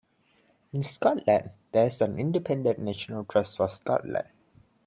In 0.73 0.81
Scotland, 0.81 1.51
there 1.71 1.85
is 1.85 2.01
an 2.01 2.17
independent 2.17 2.79
National 2.79 3.23
Trust 3.23 3.57
for 3.57 3.69
Scotland. 3.69 4.25